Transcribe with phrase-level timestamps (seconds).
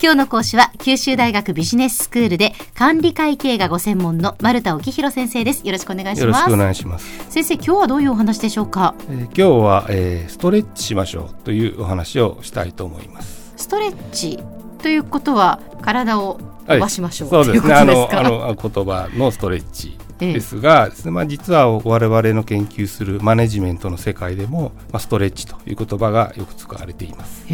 [0.00, 5.66] 今日の講師は九州大学ビジネススクールで管理会計がご専門の丸田沖弘先生です。
[5.66, 6.20] よろしくお願いします。
[6.20, 7.32] よろしくお願いします。
[7.32, 13.52] 先生今日はどういうお話でしょうか、えー、今日は、えー、ストレッチしましょうというお話をしたいと思います。
[13.56, 14.38] ストレッチ
[14.82, 16.38] ということは体を
[16.68, 19.98] 伸ばしましょう、はい、そうですねあのあの言葉のストレッチ
[20.32, 27.44] ですが、ええ、まあ、実は我々の研究するマネジメントの世界でも、まあ、ストレッチという言葉がよく使われています。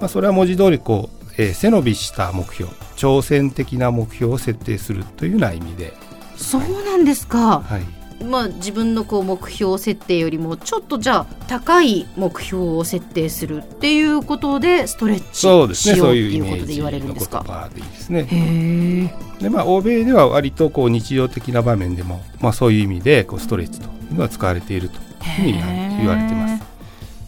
[0.00, 5.92] まあ、それは文字通りこう、えー、背伸びした目標挑戦的な目標を設定するというような意味で。
[6.36, 7.82] そうなんですか、はい、
[8.22, 17.44] まあ、自分のこう目標設定よりもちょっとじゃあ高い目標を設定するっていうことでストレッチしようっていうことで言われるんですか？
[17.68, 19.12] そうですね
[19.50, 25.02] まあ欧米では割とこう日常的な場面でも、まあ、そういう意味でこうストレッチというのは使われているという
[25.36, 25.52] ふうに
[25.98, 26.64] 言われてます。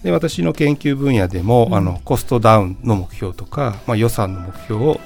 [0.02, 5.00] で私の研究分野でも、うん、あのコストダウンの目標とか、まあ、予算の目標を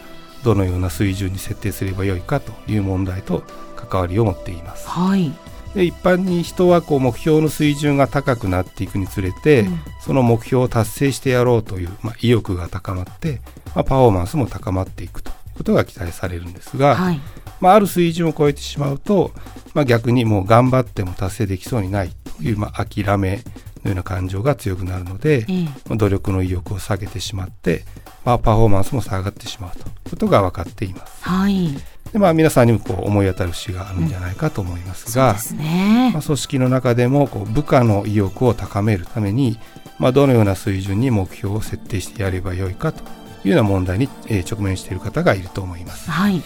[0.45, 3.43] どのような水準に設定すればよいかという問題と
[3.77, 4.89] 関わりを持っています。
[4.89, 5.33] はい
[5.75, 13.41] で一般に人はこう目標の水準が高くなっていくにつれて、うん、その目標を達成してやろうという、まあ、意欲が高まって、
[13.75, 17.21] まあ、パフォーマンスも高まっていくということが期待されるんですが、はい、
[17.61, 19.31] まあ、ある水準を超えてしまうと、
[19.75, 23.43] まあ、逆にもう頑張っても達成できそうにないという、まあ、諦め
[23.85, 25.47] のような感情が強くなるので、
[25.89, 27.85] うん、努力の意欲を下げてしまって、
[28.25, 31.25] まあ、パフォーマンスも下がってしまうということが分かっています。
[31.25, 31.69] はい
[32.13, 39.59] でまあ、皆さんにもこう思い当たる節があるんじゃないかと思いますが、うんね、まあ、組織の中でもこう部下の意欲を高めるために、
[39.99, 43.05] まあ、どのような水準に目標を設定してやればよいかと
[43.45, 46.11] いうような問題に、え直面している方がいると思います。
[46.11, 46.43] はい。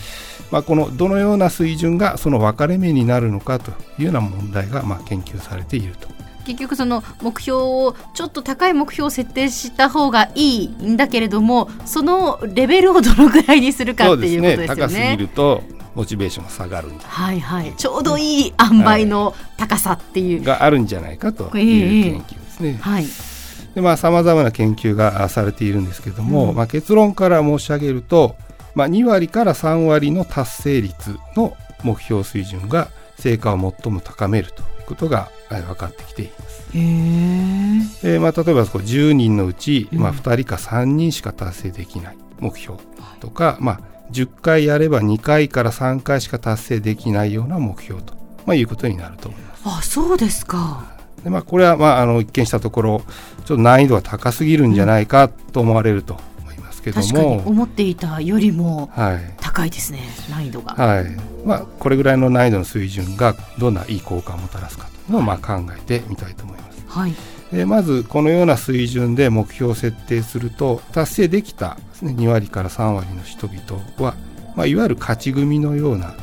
[0.51, 6.09] まあ、このどのような水準がその分かれ目になるのかというような問題がまあ研究されていると
[6.45, 14.67] 結局その目標をちょっと高い目標を設定した方がいいんだけれどもそのレベルをどのぐらいにするかっていうことですよね。
[14.67, 15.63] 高すぎると
[15.95, 16.91] モチベーションが下がる。
[17.03, 17.73] はいはい。
[17.77, 22.69] ちょうどいい塩梅の高さっていう、はい、があるんじゃないかという研究ですね。
[22.71, 23.07] えー、はい。
[23.75, 28.37] でまあさまざまな研究がされているんですけれども、うん、まあ、結論から申し上げると、
[28.75, 32.89] まあ、2割から3割の達成率の目標水準が
[33.19, 35.31] 成果を最も高めるということが
[35.63, 36.65] 分かってきています。
[36.75, 42.79] えまあ、例えばこう10人のうち、まあ、2人か3人しか達成できない目標
[43.21, 48.15] とか、まあ、10回やれば2回から3回しか達成できないような目標と、
[48.47, 49.63] まあ、いうことになると思います。
[49.65, 53.03] あそうですかでまあ、これは、まあ、あの一見したところ
[53.47, 56.19] ちょっと難易度が高すぎるんじゃないかと思われると
[56.85, 58.91] けども、確かに思っていたよりも
[59.41, 60.75] 高いですね、はい、難易度が。
[60.75, 61.07] はい。
[61.45, 66.85] まあ、これぐらいの難易度の水準がどんないい効果をもたらすかというのをまあ考えてみたいと思います。
[66.87, 67.15] はい。
[67.53, 74.15] でまずこのような水準で目標を設定すると達成できたです、ね、2割から3割の人々は
[74.57, 76.15] まあ、いわゆる勝ち組のような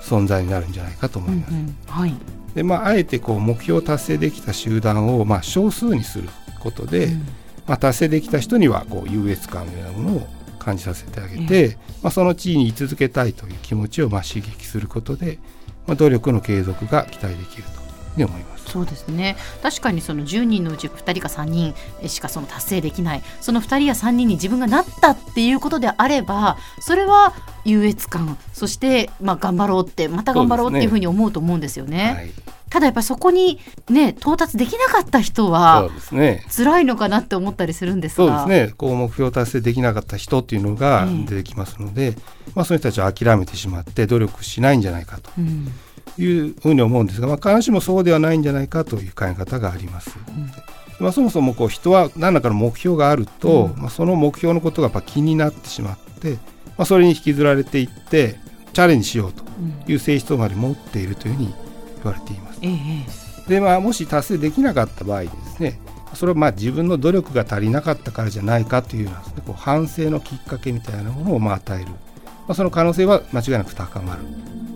[0.00, 1.50] 存在になるんじゃないかと思います。
[1.50, 2.14] うんうん、はい。
[2.54, 6.28] でまあ、あえてこう目標を達成できた集団をまあ少数にする
[6.60, 7.26] ことで、うん、
[7.66, 10.26] まあ、達成できた人にはこう優越感のようなものを
[10.58, 15.38] 感じさせてあげて、うん、まあ、その地位に居続けたいという気持ちをまあ刺激することで、
[15.86, 17.84] まあ、努力の継続が期待できると
[18.16, 18.70] に思います。
[18.70, 19.36] そうですね。
[19.62, 21.74] 確かにその10人のうち2人か3人
[22.06, 23.22] しかその達成できない。
[23.40, 28.38] その2人や3人に自分がなったっていうことであればそれは優越感。
[28.52, 32.30] そしてまあ頑張ろうってまた頑張ろうっていうふうに思うと思うんですよね。
[32.74, 35.88] ただやっぱそこにね到達できなかった人は
[36.50, 38.40] 辛いのかなって思ったりするんですが。
[38.40, 38.74] そうですね。
[38.76, 42.16] こう目標達成できなかった人っていうのが出てきますので、えー、
[42.56, 45.30] まあ、そういう人たちは諦めてしまって努力しないんじゃないかと。
[45.38, 45.68] うん。
[46.18, 50.10] いうふうに思うんですが、まあ、必ずしもそうではないんじゃないかという考え方があります。
[50.28, 50.50] うん。
[50.98, 56.38] まあ、そもそもこう人は何らかの目標があると、うん、まあ、その目標のことがやっぱ気になってしまって、ま
[56.78, 58.40] あ、それに引きずられていって
[58.72, 59.44] チャレンジしようと
[59.86, 61.63] いう性質まで持っているというふうに
[62.04, 62.60] 言われています。
[62.62, 65.78] うん、でまあ、もし達成できなかった場合ですね
[66.14, 71.96] それはまあ自分の努力が足りなかったからじゃないかというようなね、こう反省のきっかけみたいなものをまあ与える、ま
[72.48, 74.22] あ、その可能性は間違いなく高まる。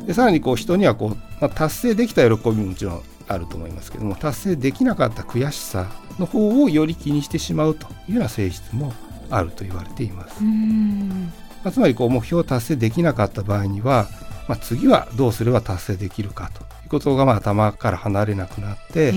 [0.07, 8.93] でさらにこう人にはこう、まあ、達成できた喜びももちろんあると思いますけども達成できなかった悔しさの方をより気にしてしまうというような性質も
[9.31, 10.43] あると言われています。
[10.43, 14.09] まあ、つまりこう目標を達成できなかった場合には、
[14.49, 16.65] まあ、次はどうすれば達成できるかと
[16.97, 19.13] いうことがまあ頭から離れなくなって、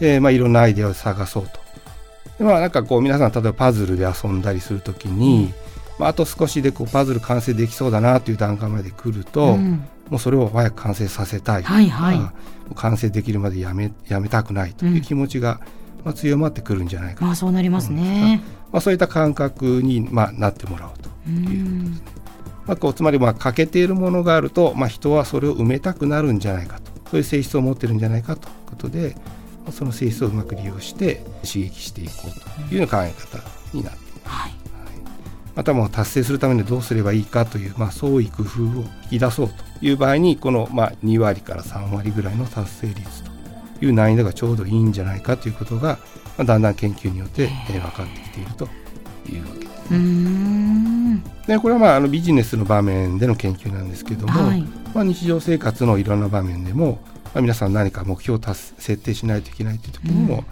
[0.00, 1.64] えー、まあいろんなアイデアを探そうと。
[2.38, 5.52] でまあ、なんかこう皆さん例えばパズルで遊んだりするときに、
[5.98, 12.18] まあ、あと少しでこうパズル完成できそうだなという段階まで来ると、うん、もうそれを早く完成させたい、はいはい、
[12.74, 15.60] 完成できるまでやめやめたくないという気持ちが、
[16.04, 18.42] まあ、強まってくるんじゃないかまあそうなりますね、
[18.72, 22.24] まあ、そういった感覚に、まあ、なってもらおうということですね。
[22.66, 29.14] まあ、こうつまりまあ欠けているものがあると、まあ、人はそれを埋めたくなるんじゃないかとそういう性質を持ってるんじゃないかということで
[29.70, 33.38] その性質をうまく利用して刺激していこうというような考え方
[33.72, 34.28] になっています。
[34.28, 34.54] はい
[35.54, 38.66] またも達成するためにどうすればいいかという、まあ、創意工夫を
[39.04, 39.54] 引き出そうと
[39.86, 43.30] いう場合にこの、まあ、2割から3割ぐらいの達成率と
[43.84, 45.98] いう難易度がちょうどいいんじゃないかということが、
[46.36, 48.64] まあ、だんだん研究によって、えー、分かってきていると
[49.30, 50.63] いうわけですね。
[51.46, 54.62] でこれはまああのビジネスの場面での研究なんですけども、はい、
[54.94, 60.44] まあ、日常生活のいろんな場面でも、まあ、皆さん何か目標を達設定しないといけないという時にも、うん、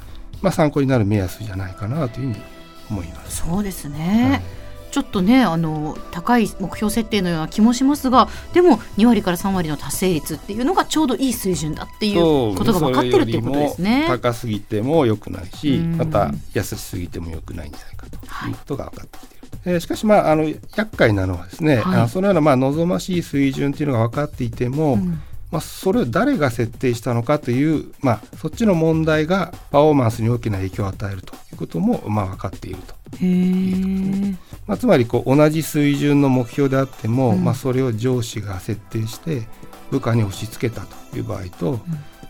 [0.43, 2.43] まあ、参考になる目安じゃないかなというふうに
[2.91, 3.47] 思います。
[3.47, 4.63] そうですね、はい
[4.93, 14.05] ちょっとねあの高い目標設定のような気もしますがでも2割から3割の達成率っていうのがちょうどいい水準だっていうことが分かってるっていうことですね。
[14.07, 18.17] 高すぎてもよくないしまた安すぎてもよくないんじゃないかと
[18.49, 19.42] いうことが分かってきている。
[19.65, 20.45] えー、しかし、まあ、あの
[20.77, 25.23] 厄介なのはですね、はい、そのようなまあ望ましい水準というのが分かっていても、うん。
[25.53, 32.95] まあ、それを誰が設定したのかという、まあ、そっちの問題がパフォーマンスに大きな影響を与えるということも、まあ、分かっていると。
[33.23, 39.43] いうまあ、つまりこう同じ水準の目標であっても、うん、まあ、それを上司が設定して
[39.91, 41.79] 部下に押し付けたという場合と、うん、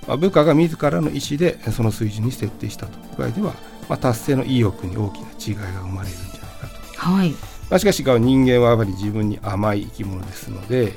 [0.09, 3.53] まあ、部下が自らの意思でその水準に設定したという場合では、
[3.89, 6.17] まあ、達成の意欲に大きな違いが生まれる。
[7.03, 7.33] はい。
[7.69, 10.93] まあ、しかし人間はやはり自分に甘い生き物ですので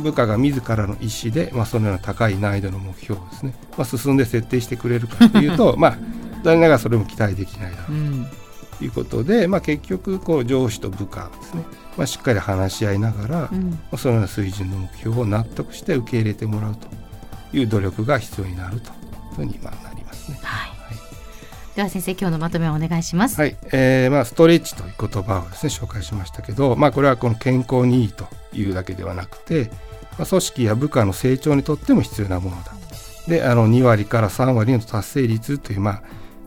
[0.00, 5.98] 部下が自らの意思で、まあ、そのような高い難易度の目標をですね、まあ、進んで設定してくれるかというと まあ
[6.44, 11.64] 残念ながらそれも期待できないだろうということで、うん、まあ、結局こう上司と部下ですね、
[11.96, 16.88] まあ、しっかり話し合いながら、うん、そのような水準の目標を納得して受け入れてもらうと
[17.56, 19.91] いう努力が必要になるというふうにまあな
[21.74, 23.40] では先生今日のまとめをお願いします。
[23.40, 29.70] はい、えー、まあストレッチという言葉をですね紹介しましたけど、まあこれはこの健康にいいというだけではなくて、
[30.18, 32.72] まあ、組織や部下の成長にとっても必要なものだ。
[33.26, 36.02] で、あの2割から3割の達成率というまあ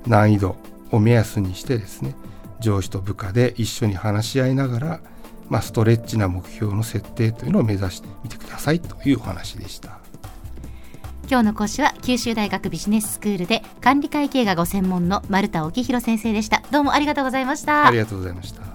[0.06, 0.58] 難易度
[0.92, 2.16] を目安にしてですね、
[2.60, 5.00] 上司と部下で一緒に話し合いながら、
[5.50, 10.00] まあ、ストレッチな目標の設定というのを目指してみてくださいというお話でした。
[11.28, 16.62] 今日の講師は九州大学ビジネススクールで管理会計がご専門の丸田沖弘先生でした。
[16.72, 17.88] どうもありがとうございました。
[17.88, 18.75] ありがとうございました。